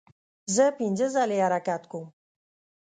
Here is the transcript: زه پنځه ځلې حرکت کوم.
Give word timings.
زه 0.55 0.65
پنځه 0.79 1.07
ځلې 1.15 1.37
حرکت 1.45 1.81
کوم. 1.91 2.05